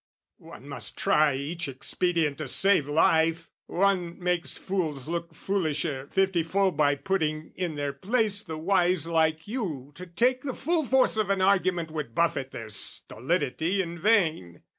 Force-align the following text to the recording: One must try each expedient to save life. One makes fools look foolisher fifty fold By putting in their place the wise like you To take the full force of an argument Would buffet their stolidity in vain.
One 0.39 0.67
must 0.67 0.97
try 0.97 1.35
each 1.35 1.67
expedient 1.67 2.39
to 2.39 2.47
save 2.47 2.87
life. 2.89 3.51
One 3.67 4.17
makes 4.17 4.57
fools 4.57 5.07
look 5.07 5.35
foolisher 5.35 6.07
fifty 6.09 6.41
fold 6.41 6.75
By 6.75 6.95
putting 6.95 7.51
in 7.53 7.75
their 7.75 7.93
place 7.93 8.41
the 8.41 8.57
wise 8.57 9.05
like 9.05 9.47
you 9.47 9.91
To 9.93 10.07
take 10.07 10.41
the 10.41 10.55
full 10.55 10.85
force 10.87 11.17
of 11.17 11.29
an 11.29 11.43
argument 11.43 11.91
Would 11.91 12.15
buffet 12.15 12.49
their 12.49 12.69
stolidity 12.69 13.79
in 13.83 13.99
vain. 13.99 14.63